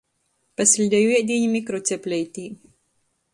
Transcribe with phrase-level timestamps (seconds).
[0.61, 2.47] Pasiļdeju iedīni mikrocepleitī.